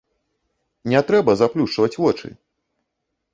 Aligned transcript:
Не 0.93 1.01
трэба 1.09 1.35
заплюшчваць 1.41 1.91
вочы. 2.05 2.27